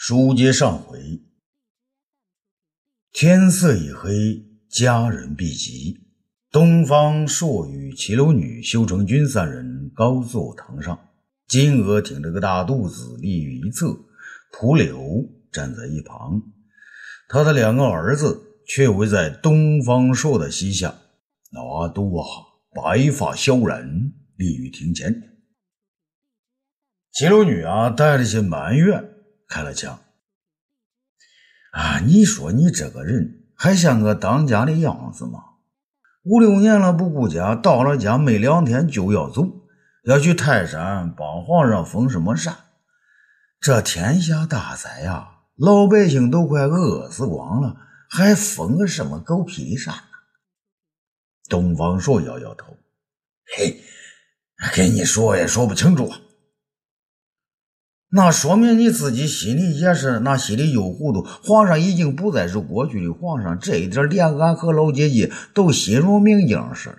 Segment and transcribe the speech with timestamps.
[0.00, 1.20] 书接上回，
[3.10, 6.06] 天色已黑，家人毕集。
[6.52, 10.96] 东方朔与齐楼女、修成君三人高坐堂上，
[11.48, 13.88] 金娥挺着个大肚子立于一侧，
[14.52, 16.42] 蒲柳站在一旁，
[17.28, 20.94] 他的两个儿子却围在东方朔的膝下。
[21.50, 22.24] 那阿都啊，
[22.72, 25.40] 白发萧然立于庭前。
[27.10, 29.16] 齐楼女啊，带着些埋怨。
[29.48, 29.98] 开了枪
[31.72, 32.00] 啊！
[32.00, 35.44] 你说你这个人还像个当家的样子吗？
[36.24, 39.46] 五六年了不顾家，到了家没两天就要走，
[40.04, 42.54] 要去泰山帮皇上封什么禅？
[43.60, 47.76] 这天下大灾呀，老百姓都快饿死光了，
[48.08, 50.02] 还封个什么狗屁的禅呢？
[51.48, 52.76] 东方朔摇摇头，
[53.56, 53.80] 嘿，
[54.74, 56.12] 跟你说也说不清楚。
[58.10, 61.22] 那说明你自己心里也是那心里又糊涂。
[61.22, 66.98] 皇上已经不再是过去的皇上，这一点连俺和老姐姐都心如明镜似的。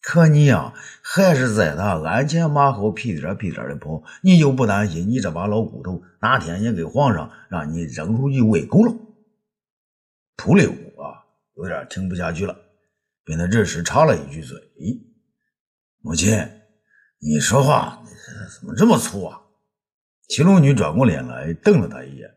[0.00, 4.04] 可你呀，还是在他鞍前马后屁颠屁颠的跑。
[4.22, 8.94] 你就不担心你这把老骨头哪天也给皇上让你扔出去喂狗了？
[10.36, 11.26] 蒲六啊，
[11.56, 12.56] 有点听不下去了，
[13.24, 14.56] 便在这时插了一句嘴
[16.00, 16.30] ：“母亲，
[17.18, 18.00] 你说话
[18.60, 19.40] 怎么这么粗啊？”
[20.28, 22.30] 七龙女转过脸来，瞪了他一眼：“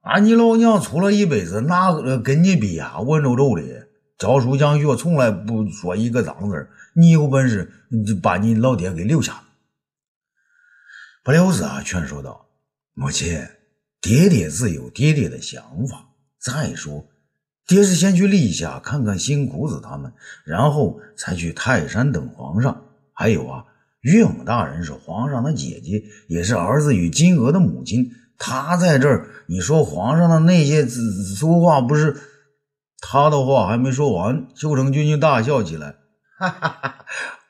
[0.00, 2.98] 啊，你老娘出了一辈子，哪个跟你比呀？
[3.00, 7.70] 文绉绉的，教书讲学从来不说一个脏字你有本事
[8.06, 9.42] 就把你老爹给留下。”
[11.22, 12.48] 不留子啊，劝说道
[12.94, 13.38] ：“母亲，
[14.00, 16.08] 爹爹自有爹爹的想法。
[16.40, 17.06] 再说，
[17.66, 20.10] 爹是先去历下看看新裤子他们，
[20.44, 22.82] 然后才去泰山等皇上。
[23.12, 23.64] 还有啊。”
[24.04, 28.10] 岳母大人是皇上的姐姐，也是儿子与金娥的母亲。
[28.38, 31.00] 她在这儿，你说皇上的那些子
[31.34, 32.16] 说话不是？
[33.06, 35.96] 他的话还没说完，修成君就大笑起来
[36.40, 37.04] ：“哈哈哈！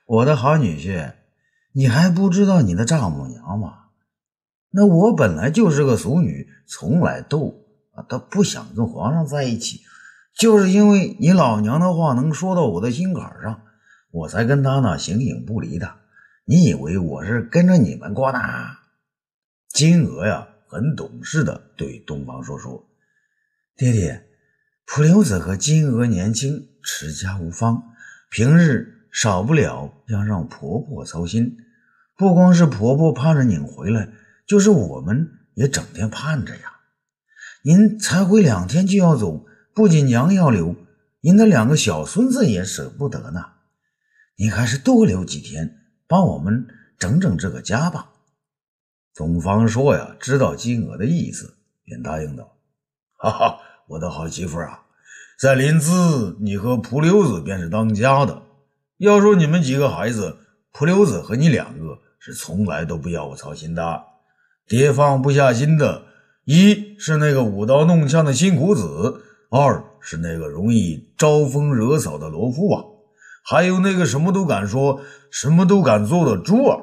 [0.05, 1.12] 我的好女婿，
[1.73, 3.73] 你还不知道你的丈母娘吗？
[4.73, 7.55] 那我本来就是个俗女，从来都
[7.95, 9.81] 啊都不想跟皇上在一起，
[10.37, 13.62] 就是因为你老娘的话能说到我的心坎上，
[14.11, 15.89] 我才跟他那形影不离的。”
[16.47, 18.38] 你以为我是跟着你们过呢？
[19.72, 22.87] 金娥呀，很懂事的对东方朔说
[23.77, 24.27] ：“爹爹，
[24.84, 27.82] 普留子和金娥年轻，持家无方，
[28.31, 31.56] 平日少不了要让婆婆操心。
[32.15, 34.11] 不光是婆婆盼着您回来，
[34.47, 36.75] 就是我们也整天盼着呀。
[37.62, 40.76] 您才回两天就要走，不仅娘要留，
[41.22, 43.47] 您的两个小孙子也舍不得呢。
[44.37, 46.67] 您还是多留几天。”帮我们
[46.99, 48.11] 整整这个家吧。
[49.15, 51.55] 东方朔呀，知道金娥的意思，
[51.85, 52.57] 便答应道
[53.17, 54.83] ：“哈哈，我的好媳妇啊，
[55.39, 58.43] 在临淄，你和蒲溜子便是当家的。
[58.99, 60.37] 要说你们几个孩子，
[60.73, 64.03] 蒲溜子和你两个是从来都不要我操心的。
[64.67, 66.07] 爹放不下心的，
[66.45, 72.85] 一是那个舞刀弄枪的辛苦子，二是那个容易招风惹草的罗夫啊。”
[73.47, 76.82] 还有那个什么都敢说、什么都敢做的猪儿，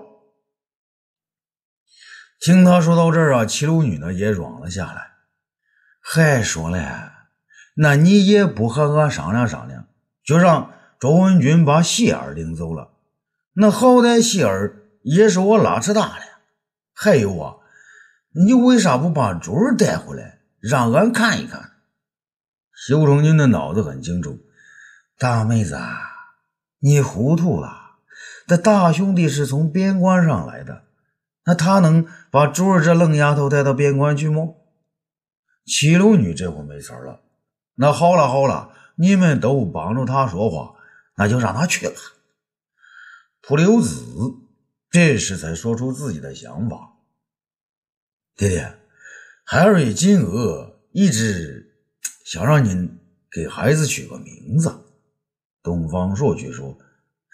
[2.39, 5.13] 听他说到这儿啊，齐鲁女呢也软了下来，
[5.99, 7.11] 还说了
[7.77, 9.87] ：“那你也不和俺商量商量，
[10.23, 12.91] 就让周文君把谢儿领走了？
[13.53, 16.25] 那好歹谢儿也是我拉扯大的。
[16.93, 17.55] 还有啊，
[18.35, 21.71] 你为啥不把猪儿带回来，让俺看一看？”
[22.87, 24.39] 修成君的脑子很清楚，
[25.17, 26.10] 大妹子啊。
[26.83, 27.97] 你糊涂了，
[28.47, 30.83] 这大兄弟是从边关上来的，
[31.45, 34.55] 那他能把珠儿这愣丫头带到边关去吗？
[35.65, 37.21] 七楼女这回没词了，
[37.75, 40.73] 那好了好了，你们都帮着他说话，
[41.15, 41.95] 那就让他去吧。
[43.41, 44.03] 蒲留子
[44.89, 46.93] 这时才说出自己的想法
[48.35, 48.73] ：“爹爹，
[49.45, 51.75] 孩儿与金娥一直
[52.25, 52.99] 想让您
[53.31, 54.85] 给孩子取个名字。”
[55.63, 56.77] 东方朔却说：“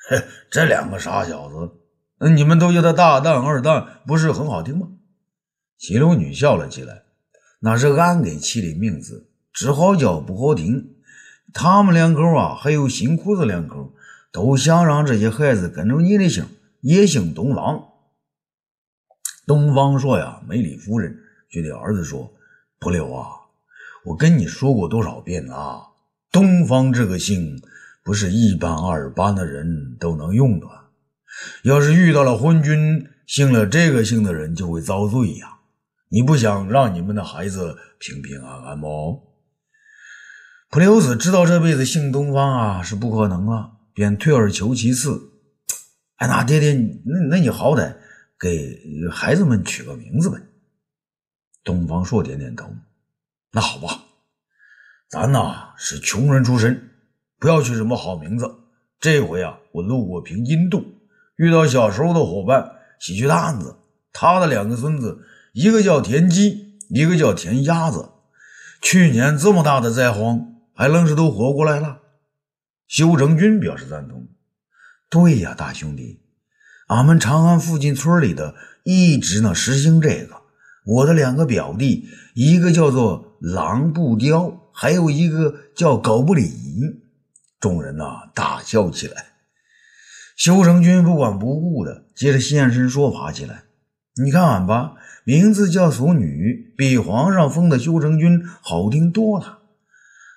[0.10, 0.22] 嘿，
[0.52, 1.72] 这两个傻小子，
[2.20, 4.90] 那你们都叫他大蛋、二蛋，不是很好听吗？”
[5.80, 7.04] 七楼女笑了起来
[7.62, 10.96] ：“那是俺给起的名字，只好叫不好听。
[11.54, 13.94] 他们两口啊，还有新裤子两口，
[14.32, 16.46] 都想让这些孩子跟着你的姓，
[16.82, 17.84] 也姓东方。”
[19.48, 21.18] 东方朔呀，美丽夫人
[21.50, 22.34] 就对儿子说
[22.78, 23.28] ：“不留啊，
[24.04, 25.82] 我跟你说过多少遍了，啊
[26.30, 27.62] 东方这个姓。”
[28.08, 30.68] 不是一般二般的人都能用的，
[31.64, 35.58] 要是遇到了昏君，姓了这个姓的人就会遭罪呀。
[36.08, 38.88] 你不想让你们的孩子平平安安吗？
[40.70, 45.20] 普留子知道这辈子姓东方啊是不可能了，便退而求其次。
[46.16, 47.94] 哎，那爹爹，那那你好歹
[48.40, 48.80] 给
[49.12, 50.38] 孩子们取个名字呗。
[51.62, 52.74] 东方朔点点头。
[53.52, 54.06] 那好吧，
[55.10, 56.90] 咱呐是穷人出身，
[57.40, 58.50] 不要取什么好名字。
[59.00, 60.84] 这回啊，我路过平津渡，
[61.36, 63.76] 遇到小时候的伙伴喜鹊蛋子，
[64.14, 65.20] 他的两个孙子，
[65.54, 68.10] 一个叫田鸡，一个叫田鸭子。
[68.82, 70.54] 去年这么大的灾荒。
[70.80, 72.02] 还愣是都活过来了。
[72.88, 74.28] 修成军表示赞同。
[75.10, 76.22] 对呀，大兄弟，
[76.86, 80.36] 俺们长安附近村里的一直呢实行这个。
[80.86, 86.48] 我的两个表弟，一个叫做狼不雕，还有一个叫狗不理。
[87.60, 89.28] 众人呐大笑起来。
[90.36, 93.64] 修成君不管不顾的接着现身说法起来。
[94.24, 99.60] 你看俺吧，名字叫俗女，比皇上封的修成君好听多了。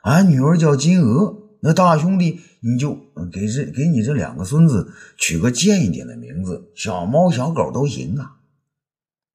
[0.02, 2.94] 俺女儿叫金娥，那大兄弟你就
[3.30, 8.36] 给这给你这两个孙子取个贱一点的名字，小猫小狗都行啊。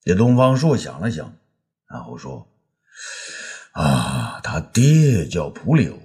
[0.03, 1.35] 这东方朔想了想，
[1.87, 2.47] 然后说
[3.73, 5.97] ：“啊，他爹叫蒲柳，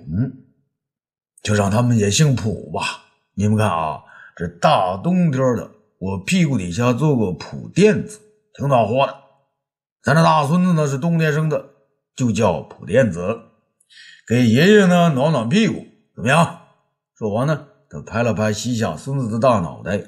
[1.51, 3.07] 就让他们也姓普吧。
[3.35, 4.05] 你们看啊，
[4.37, 5.69] 这大冬天的，
[5.99, 8.21] 我屁股底下坐个普垫子，
[8.55, 9.17] 挺暖和的。
[10.01, 11.71] 咱这大孙子呢是冬天生的，
[12.15, 13.41] 就叫普垫子。”
[14.29, 16.61] 给爷爷呢暖暖屁股，怎么样？
[17.19, 20.01] 说完呢，他拍了拍膝下孙子的大脑袋，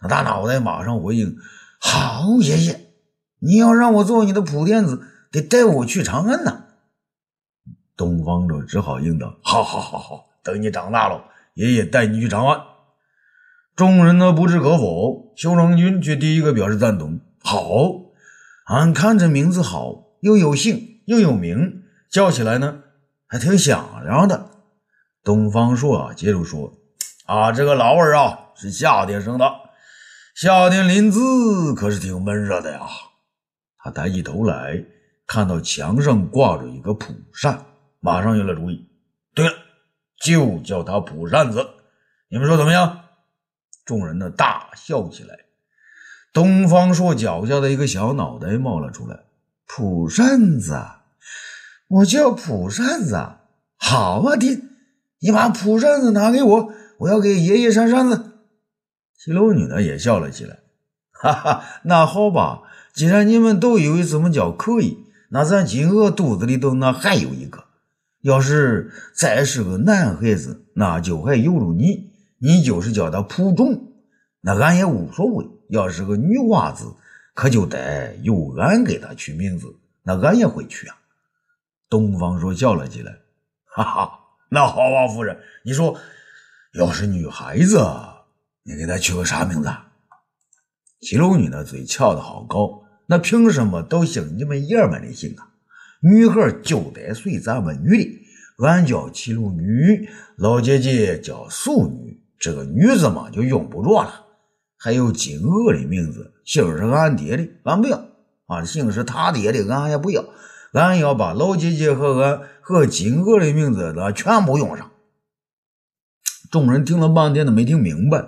[0.00, 1.36] 那大脑袋马上回应
[1.82, 2.92] ：“好，爷爷，
[3.40, 5.02] 你要让我做你的普垫子，
[5.32, 6.66] 得带我去长安呐。”
[7.98, 12.60] 东方朔只好应道：“好好好好，等你长大了，爷爷带你去长安。”
[13.76, 17.62] 众人呢不置可否，修成军却第一个表示赞同：“好，
[18.66, 22.82] 俺看这名字好，又有姓又有名，叫起来呢。”
[23.26, 24.50] 还挺响亮的。
[25.22, 26.72] 东方朔啊，接着说
[27.26, 29.48] ：“啊，这个老二啊是夏天生的，
[30.34, 32.80] 夏天临淄可是挺闷热的呀。”
[33.78, 34.84] 他抬起头来，
[35.26, 37.64] 看到墙上挂着一个蒲扇，
[38.00, 38.88] 马上有了主意。
[39.32, 39.52] 对了，
[40.20, 41.66] 就叫他蒲扇子，
[42.28, 43.00] 你们说怎么样？
[43.84, 45.40] 众人呢大笑起来。
[46.32, 49.24] 东方朔脚下的一个小脑袋冒了出来
[49.66, 50.78] ：“蒲扇子。”
[51.88, 53.16] 我叫蒲扇子，
[53.76, 54.60] 好啊，爹，
[55.18, 58.30] 你把蒲扇子拿给我，我要给爷爷扇扇子。
[59.18, 60.60] 七楼女呢也笑了起来，
[61.10, 62.62] 哈哈，那好吧，
[62.94, 67.64] 既然你们都以为怎么叫可以，那咱金娥肚子里头那还有一个，
[68.22, 73.94] 要是再是个男孩子，那就还由着你，你就是叫他蒲仲，
[74.40, 75.46] 那俺也无所谓。
[75.68, 76.84] 要是个女娃子，
[77.34, 79.66] 可就得由俺给他取名字，
[80.02, 80.96] 那俺也会取啊。
[81.88, 83.18] 东方朔笑了起来，
[83.64, 84.18] 哈哈，
[84.50, 85.96] 那好啊，夫人，你说，
[86.74, 87.78] 要是女孩子，
[88.64, 89.68] 你给她取个啥名字？
[91.00, 95.49] 七楼女的嘴翘得好高，那凭什么都姓你们爷们的姓啊？
[96.00, 104.26] 女孩就得随咱们女的，俺叫七楼女，老姐姐叫素女，这个女字嘛就用不着了。
[104.78, 107.98] 还有金娥的名字，姓是俺爹的，俺不要；
[108.46, 110.24] 啊，姓是他爹的，俺也不要。
[110.72, 114.90] 俺要把老姐姐和俺和金娥的名字那全部用上。
[116.50, 118.24] 众人听了半天都没听明白。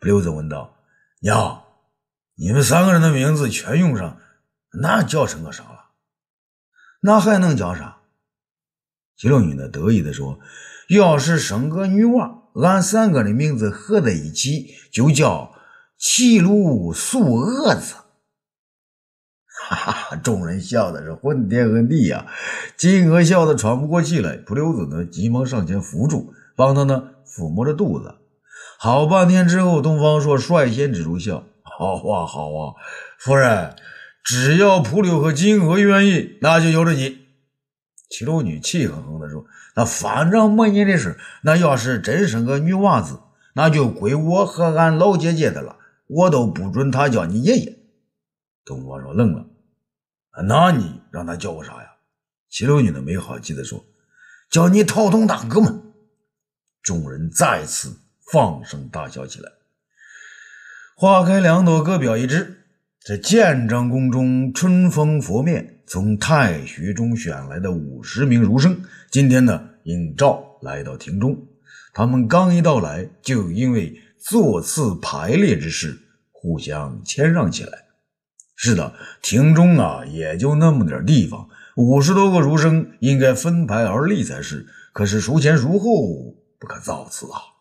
[0.00, 0.76] 刘子问道
[1.20, 1.64] ：“娘，
[2.36, 4.18] 你们三个人的名字全用上，
[4.80, 5.64] 那叫成个啥？
[7.00, 7.98] 那还能叫啥？”
[9.16, 10.38] 七六女呢得意的说
[10.90, 15.54] ：“要是生个女娃，俺三个的名字合在一起，就叫
[15.98, 17.94] 齐鲁素娥子。
[19.68, 22.26] ”哈哈，众人笑的是昏天黑地呀！
[22.76, 28.14] 金娥笑得喘不过气来，蒲留子呢急忙上前扶住，帮他呢抚摸着肚子。
[28.78, 32.74] 好半天之后，东方朔率先止住笑：“好啊，好啊，
[33.18, 33.74] 夫人，
[34.26, 37.26] 只要蒲柳和金娥愿意，那就由着你。”
[38.10, 43.20] 七楼女气哼哼地说：“那反正没你的事，那要是真生个女娃子，
[43.54, 45.76] 那就归我和俺老姐姐的了，
[46.08, 47.78] 我都不准她叫你爷爷。”
[48.66, 49.46] 东方说愣了。
[50.44, 51.92] 那你让他叫我啥呀？
[52.50, 53.84] 七六女的没好气的说
[54.50, 55.82] ：“叫你陶通大哥们。”
[56.82, 57.96] 众人再次
[58.32, 59.52] 放声大笑起来。
[60.96, 62.65] 花开两朵，各表一枝。
[63.06, 68.82] 这建章宫中，春风拂面，从太学中选来的五十名儒生，
[69.12, 71.38] 今天呢，应召来到庭中。
[71.94, 75.96] 他们刚一到来，就因为座次排列之事，
[76.32, 77.70] 互相谦让起来。
[78.56, 84.66] 是的，庭中啊，也就那么点地方，五十多个儒生应该分排而立才是。
[84.92, 87.54] 可是孰前孰后，不可造次啊！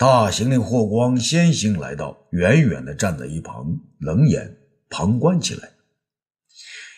[0.00, 4.56] 大行令霍光先行来到，远远的站在一旁，冷眼
[4.88, 5.72] 旁观起来。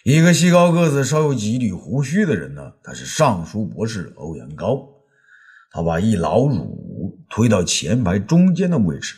[0.04, 4.88] 一个细高个子、稍有几缕胡须的人呢，他是尚书博士欧阳高。
[5.73, 9.16] 他把一老儒推到前排中间的位置。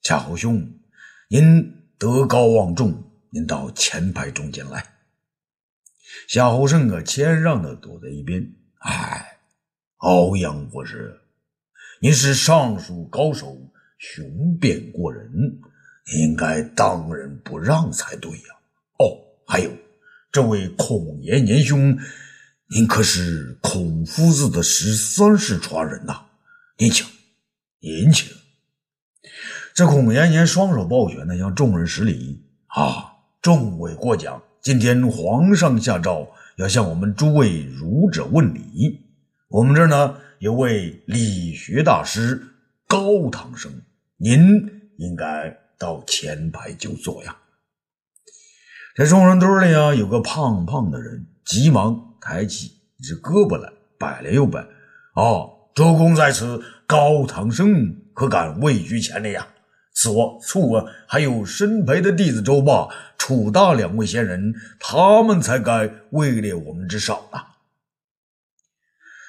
[0.00, 0.66] 夏侯兄，
[1.28, 1.74] 您。
[1.98, 4.86] 德高望重，您到前排中间来。
[6.28, 8.54] 夏侯胜啊，谦让的躲在一边。
[8.80, 9.38] 哎，
[9.96, 11.18] 欧阳博士，
[11.98, 13.56] 您是尚书高手，
[13.96, 15.30] 雄辩过人，
[16.18, 18.44] 应该当仁不让才对呀。
[18.98, 19.70] 哦，还有
[20.30, 21.96] 这位孔延年兄，
[22.68, 26.26] 您可是孔夫子的十三世传人呐。
[26.76, 27.06] 您请，
[27.80, 28.30] 您请。
[29.74, 33.14] 这孔延年双手抱拳呢，向众人施礼啊！
[33.40, 39.00] 众位过奖，今天皇上下诏，要向我们诸位儒者问礼。
[39.48, 42.42] 我们这儿呢，有位理学大师
[42.86, 43.72] 高堂生，
[44.18, 44.40] 您
[44.98, 47.36] 应该到前排就坐呀。
[48.94, 52.66] 这众人堆里啊，有个胖胖的人，急忙抬起
[52.98, 54.60] 一只胳膊来，摆了又摆。
[55.14, 59.48] 啊，周公在此，高堂生可敢位居前列呀？
[59.94, 60.10] 此
[60.42, 67.55] 处啊，还有身陪的弟子周霸、楚大两位仙人，他们才该位列我们之上啊。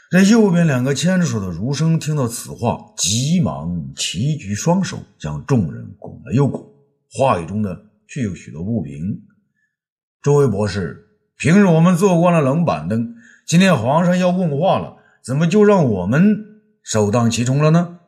[0.09, 6.65] 这右边两个牵着手的儒生听到此话，急忙齐举双手，将众人拱了又拱，
[7.11, 7.75] 话语中呢，
[8.07, 9.21] 却有许多不平。
[10.21, 17.99] 诸位博士，平日我们坐惯了冷板凳，今天皇上要问话了，怎么就让我们首当其冲了呢？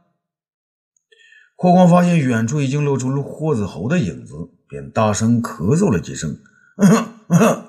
[1.57, 4.35] 霍光发现远处已经露出了霍子侯的影子，
[4.69, 6.39] 便大声咳嗽了几声。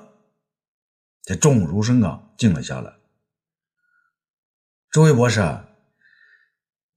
[1.23, 2.93] 这众儒生啊，静了下来。
[4.91, 5.41] 诸位博士，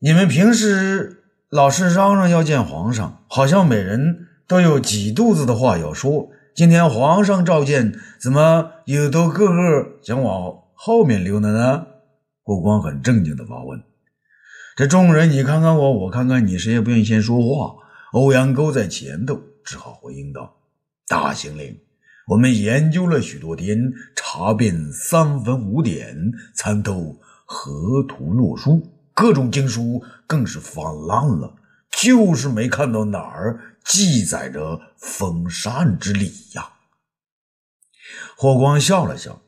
[0.00, 6.28] 你们平时老是嚷嚷要见皇上，好像每人都有几肚子的话要说。
[6.56, 11.86] 今天皇上召见，怎么又都个个想往后面溜了呢？
[12.42, 13.80] 霍光很正经的发问。
[14.76, 17.76] 这众人，你看看我，我看看你，谁也不愿意先说话。
[18.12, 20.56] 欧阳沟在前头，只好回应道
[21.06, 21.78] ：“大行令，
[22.26, 28.82] 我们研究了许多天，查遍三分五点，参透河图洛书，
[29.12, 31.54] 各种经书更是翻烂了，
[31.90, 36.70] 就是没看到哪儿记载着封禅之礼呀。”
[38.36, 39.40] 霍光笑了笑。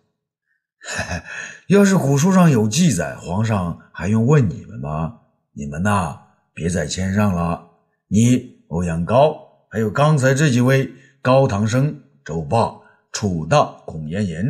[1.66, 5.18] 要是古书上有记载，皇上还用问你们吗？
[5.52, 6.16] 你们呐，
[6.54, 7.70] 别再谦让了。
[8.08, 12.72] 你欧阳高，还有刚才这几位高堂生、周霸、
[13.10, 14.44] 楚大、孔延言，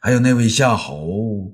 [0.00, 1.52] 还有那位夏侯、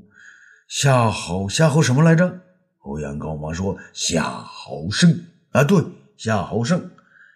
[0.69, 2.41] 夏侯、夏侯什么来着？
[2.81, 5.83] 欧阳高忙说：“夏侯胜啊，对，
[6.19, 6.91] 夏侯胜。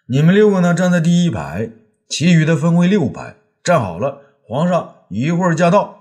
[0.06, 1.70] 你们六个呢，站在第一排，
[2.10, 4.20] 其余的分为六排，站好了。
[4.46, 5.98] 皇上一会儿驾到。”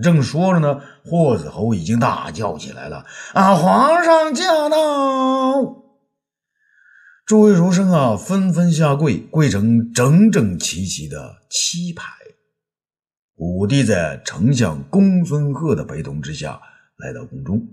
[0.00, 5.82] 正说着呢，霍子侯已经大叫起来了：“啊，皇上驾到！”
[7.26, 12.04] 诸位儒生啊，纷纷下跪，跪成整整齐齐的七排。
[13.36, 16.60] 武帝在丞相公孙贺的陪同之下
[16.96, 17.66] 来到宫中，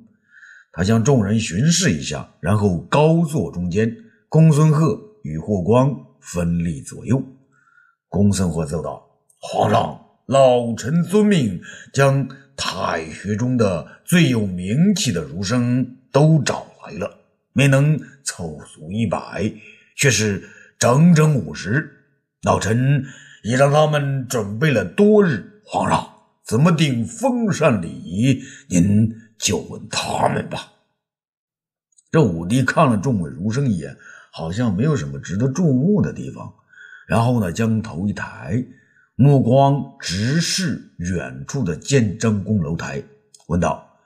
[0.71, 3.95] 他向众人巡视一下，然后高坐中间。
[4.27, 7.21] 公孙贺与霍光分立左右。
[8.07, 9.05] 公孙贺奏道
[9.39, 12.25] ：“皇上。”老臣遵命，将
[12.55, 17.19] 太学中的最有名气的儒生都找来了，
[17.51, 19.51] 没能凑足一百，
[19.97, 20.41] 却是
[20.79, 21.91] 整整五十。
[22.43, 23.03] 老臣
[23.43, 25.50] 已让他们准备了多日。
[25.73, 26.05] 皇上
[26.43, 28.43] 怎么定封禅礼仪？
[28.67, 29.09] 您
[29.39, 30.69] 就问他们吧。
[32.11, 33.95] 这武帝看了众位儒生一眼，
[34.33, 36.53] 好像没有什么值得注目的地方，
[37.07, 38.61] 然后呢，将头一抬。
[39.15, 43.01] 目光直视远处的建章宫楼台，
[43.47, 43.97] 问道：“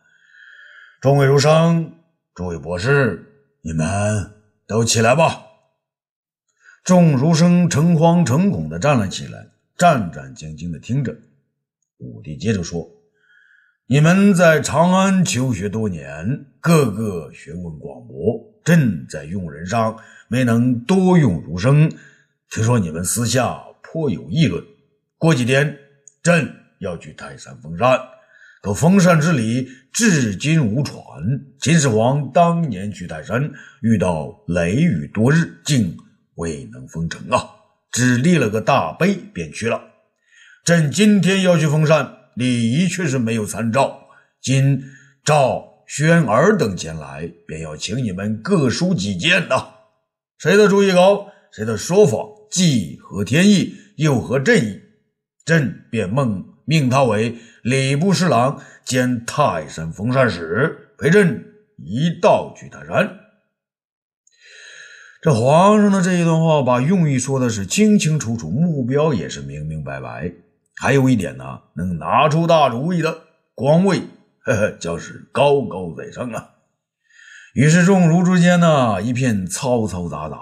[1.01, 1.93] 众位儒生，
[2.35, 3.25] 诸位博士，
[3.61, 4.33] 你们
[4.67, 5.41] 都起来吧。”
[6.85, 11.17] 众儒生诚惶诚恐地站了起来，战战兢兢地听着。
[11.97, 12.89] 武帝接着说
[13.87, 19.97] ：“你们在长安求学多年，个个学问广博，朕在用人上
[20.27, 21.91] 没能多用儒生。
[22.49, 24.63] 听说你们私下颇有议论。”
[25.17, 25.77] 过几天，
[26.21, 27.99] 朕要去泰山封禅，
[28.61, 31.01] 可封禅之礼至今无传。
[31.61, 35.97] 秦始皇当年去泰山，遇到雷雨多日，竟
[36.35, 37.49] 未能封城啊！
[37.91, 39.81] 只立了个大碑便去了。
[40.65, 44.07] 朕今天要去封禅，礼仪却是没有参照。
[44.41, 44.81] 今
[45.23, 49.67] 赵、宣儿等前来，便要请你们各抒己见呐。
[50.39, 52.17] 谁的主意高，谁的说法
[52.49, 54.81] 既合天意又合朕意，
[55.45, 61.45] 朕便梦命他为礼部侍郎兼泰山封禅使，陪朕
[61.77, 63.19] 一道去泰山。
[65.21, 70.33] 这皇上的这一段话，把用意说的是清清楚楚，目标也是明明白白。
[70.81, 73.17] 还有一点呢，能拿出大主意的
[73.53, 74.01] 官位，
[74.43, 76.49] 呵呵，将是高高在上啊。
[77.53, 80.37] 于是众儒之间呢，一片嘈嘈杂杂。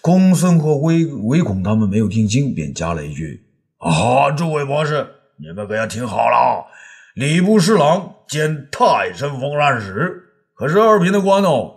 [0.00, 3.44] 公孙和唯唯恐他们没有听清，便加了一句
[3.78, 6.66] ：“啊，诸位博士，你们可要听好了，
[7.14, 10.22] 礼部侍郎兼太神封禅使，
[10.54, 11.74] 可是二品的官哦。”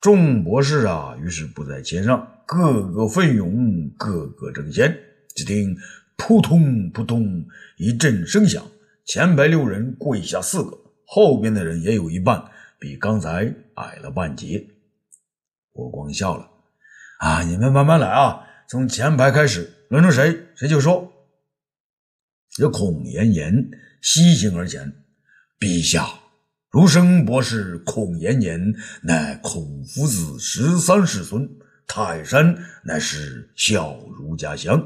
[0.00, 4.94] 众博士啊，于是不在前上，个个奋勇，个个争先。
[5.34, 5.76] 只听。
[6.16, 7.44] 扑通扑通
[7.76, 8.64] 一阵声响，
[9.04, 12.44] 前排六人跪下四个，后边的人也有一半
[12.78, 14.66] 比刚才矮了半截。
[15.72, 16.48] 我光笑了，
[17.18, 21.10] 啊，你们慢慢来啊，从前排开始，轮着谁谁就说。
[22.50, 24.92] 这孔延言西行而前，
[25.58, 26.08] 陛下，
[26.70, 31.48] 儒生博士孔延言乃孔夫子十三世孙，
[31.88, 34.80] 泰山乃是小儒家乡。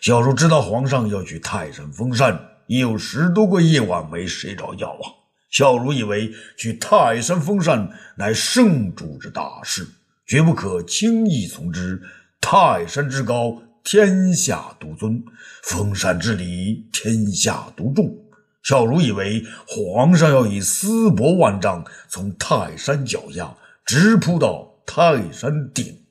[0.00, 5.04] 小儒知道皇上要去泰山封禅，已有十多个夜晚没睡着觉啊。
[5.50, 9.86] 小儒以为去泰山封禅乃圣主之大事，
[10.26, 12.00] 绝不可轻易从之。
[12.40, 15.22] 泰山之高，天下独尊；
[15.62, 18.14] 封禅之礼，天下独重。
[18.62, 26.05] 小儒以为皇上要以丝帛万丈，从泰山脚下直扑到泰山顶。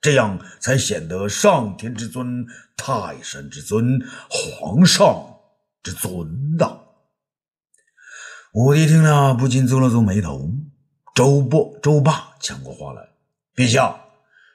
[0.00, 5.38] 这样才显得上天之尊、泰山之尊、皇上
[5.82, 6.78] 之尊呐！
[8.52, 10.50] 武帝听了，不禁皱了皱眉头。
[11.14, 13.08] 周伯、周霸抢过话来
[13.56, 14.04] ：“陛下，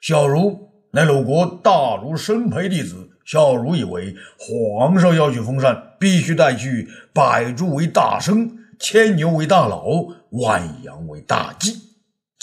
[0.02, 9.86] 小儒乃鲁国大儒生培弟子，小儒以为皇上要去封禅，必须带去百猪为大生，千牛为大老，
[10.32, 11.78] 万羊为大祭。”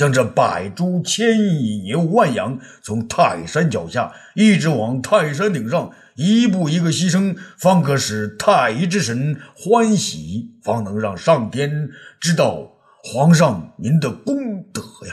[0.00, 12.72] 将这百猪千亿牛万羊从泰山脚下一直往泰山顶上一步一个牺牲，方可使太乙之神欢喜，方能让上天知道
[13.04, 15.12] 皇上您的功德呀！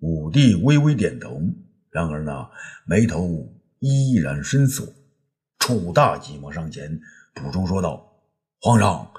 [0.00, 1.40] 武帝微微点头，
[1.90, 2.32] 然而呢，
[2.84, 3.26] 眉头
[3.78, 4.86] 依然深锁。
[5.58, 7.00] 楚大急忙上前
[7.32, 8.06] 补充说道
[8.60, 9.10] ：“皇上。”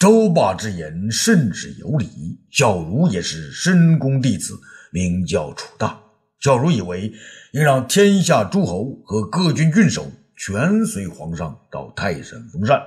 [0.00, 2.08] 周霸之言甚是有理，
[2.50, 4.58] 小儒也是深宫弟子，
[4.90, 6.00] 名叫楚大。
[6.38, 7.12] 小儒以为
[7.52, 12.80] 应让天下诸侯和各郡郡守全随皇上到泰山封禅，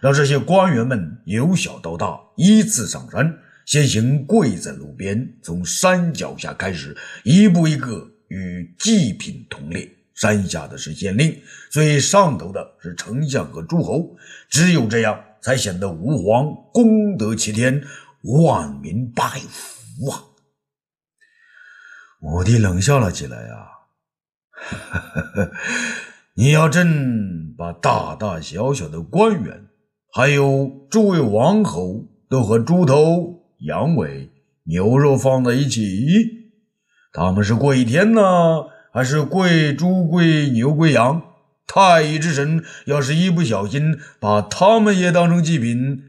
[0.00, 9.86] 让这些官员们由小到大依次上山，先行跪在路边，从山脚下开始，一步一个与祭品同列。
[10.14, 11.36] 山下的是县令，
[11.68, 14.16] 最上头的是丞相和诸侯，
[14.48, 15.22] 只有这样。
[15.44, 17.84] 才显得吾皇功德齐天，
[18.22, 20.24] 万民拜服啊！
[22.22, 23.68] 武帝冷笑了起来啊，
[26.32, 29.66] 你要朕把大大小小的官员，
[30.10, 34.30] 还有诸位王侯，都和猪头、羊尾、
[34.62, 35.82] 牛肉放在一起？
[37.12, 38.22] 他们是跪天呢，
[38.94, 41.33] 还是跪猪、跪牛、跪羊？
[41.66, 46.02] 太乙之神要是一不小心把他们也当成祭品，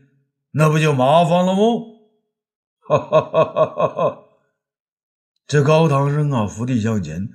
[0.51, 1.61] 那不就麻烦了吗？
[2.87, 4.19] 哈哈哈哈哈！
[5.47, 7.29] 这高堂生啊，伏地向前，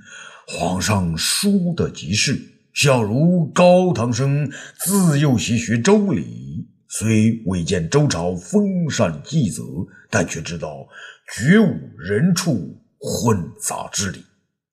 [0.47, 2.41] 皇上输得极是，
[2.73, 9.63] 小如高堂生自幼习学周礼，虽未见周朝封禅祭则，
[10.09, 10.87] 但却知道
[11.35, 14.25] 绝无人畜混杂之理。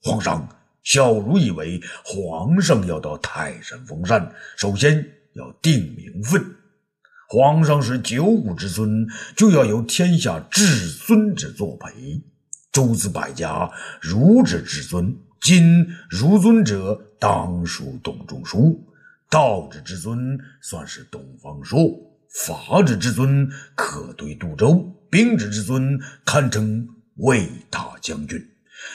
[0.04, 0.48] 皇上。
[0.88, 6.42] 小儒以为皇上要到泰山封禅，首先要定名分。
[7.28, 12.24] 皇上是九五之尊，就要由天下至尊者作陪。
[12.72, 13.70] 诸子百家，
[14.00, 15.14] 儒者至尊。
[15.42, 18.80] 今儒尊者，当属董仲舒；
[19.30, 21.78] 道者至尊，算是东方朔；
[22.30, 28.42] 法者至尊，可对杜周；兵者至尊，堪称魏大将军。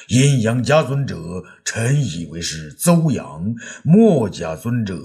[0.08, 1.16] 阴阳家尊者，
[1.64, 4.98] 臣以为是邹阳；墨家尊者，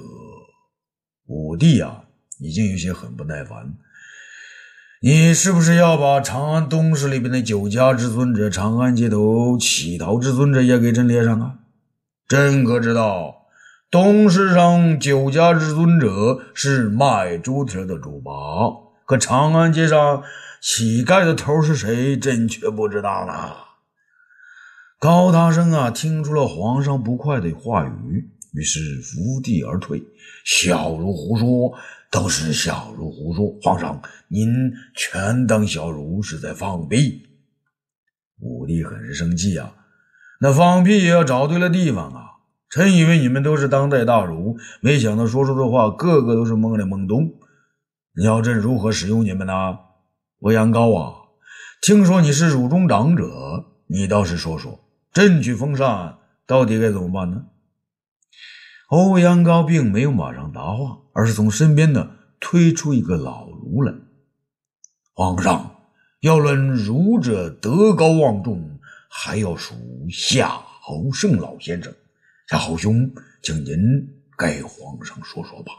[1.27, 2.03] 武帝啊，
[2.39, 3.73] 已经有些很不耐烦。
[4.99, 11.59] 你是不是要把长安东市里边的九家之尊者、长安街头乞讨之尊者也给朕列上啊？
[12.27, 13.45] 朕可知道，
[13.91, 18.31] 东市上九家之尊者是卖猪蹄的猪八，
[19.05, 20.23] 可长安街上
[20.59, 22.17] 乞丐的头是谁？
[22.17, 23.66] 朕却不知道呢。
[24.99, 30.03] 高大生啊，听出了皇上不快的话语，于是伏地而退。
[30.43, 31.71] 小儒胡说，
[32.09, 33.45] 都是小儒胡说。
[33.61, 37.21] 皇上，您全当小儒是在放屁。
[38.39, 39.71] 武帝很是生气啊，
[40.41, 42.23] 那放屁也要找对了地方啊。
[42.71, 47.33] 臣以为你们都是当代大儒，没想到说出的话个个都是懵里懵懂。
[48.15, 49.53] 你要朕如何使用你们呢？
[50.41, 51.13] 欧阳高啊，
[51.83, 53.27] 听说你是儒中长者，
[53.85, 54.79] 你倒是说说。
[55.17, 57.45] 朕去封禅，到底该怎么办呢？
[58.89, 63.91] 欧阳高并没有马上答话，而是从身边呢推出一个老儒来。
[65.15, 65.75] 皇上
[66.19, 69.73] 要论儒者德高望重，还要数
[70.11, 70.49] 夏
[70.81, 71.91] 侯胜老先生。
[72.47, 73.75] 夏侯兄，请您
[74.37, 75.71] 给皇上说说吧。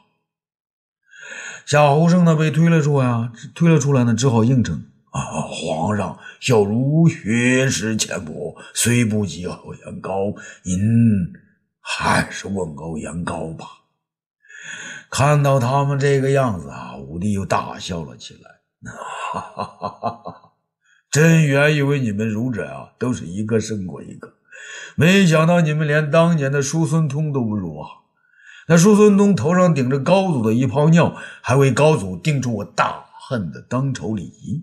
[1.64, 4.84] 夏侯胜呢被推了出来啊，推了出来呢，只好应承。
[5.10, 5.20] 啊！
[5.48, 10.78] 皇上，小儒学识浅薄，虽不及欧阳高，您
[11.80, 13.66] 还是问欧阳高吧。
[15.10, 18.50] 看到他们这个样子啊，武帝又大笑了起来。
[18.92, 20.52] 哈哈哈哈哈！
[21.10, 24.34] 朕原以为你们儒者啊，都是一个胜过一个，
[24.94, 27.88] 没想到你们连当年的叔孙通都不如啊！
[28.68, 34.62] 那叔孙通头上顶着高祖的一泡尿，还为高祖定出我大汉的当朝礼仪。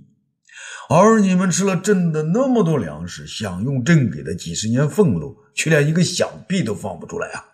[0.90, 7.46] 而你们吃了朕的那么多粮食，享用朕给的几十年俸禄，却连一个响屁都放不出来啊！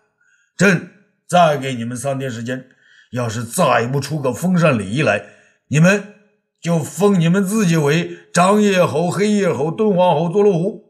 [0.58, 0.90] 朕
[1.28, 2.66] 再给你们三天时间，
[3.12, 5.24] 要是再不出个封禅礼仪来，
[5.70, 6.14] 你们
[6.62, 10.84] 就封你们自己为张掖侯、黑夜侯、敦煌侯、坐落户，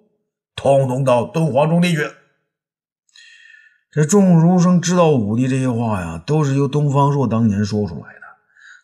[0.56, 2.10] 统统到敦煌中地去。
[3.92, 8.22] 这众儒生知道武帝这些话呀，都是由东方朔当年说出来的，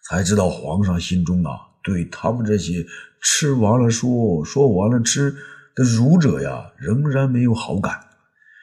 [0.07, 1.51] 才知道皇上心中啊，
[1.87, 2.85] 对他们这些。
[3.19, 5.35] 吃完了说，说完了吃
[5.75, 7.99] 的儒者呀，仍然没有好感。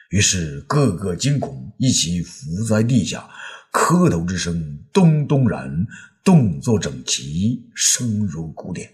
[0.09, 3.29] 于是个个惊恐，一起伏在地下，
[3.69, 5.85] 磕头之声咚咚然，
[6.23, 8.89] 动作整齐，声如鼓点。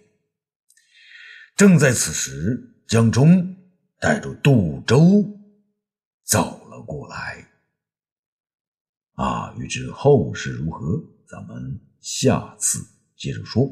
[1.56, 3.56] 正在此时，江冲
[4.00, 5.24] 带着杜周
[6.26, 7.48] 走了过来。
[9.14, 12.80] 啊，欲知后事如何，咱们下次
[13.16, 13.72] 接着说。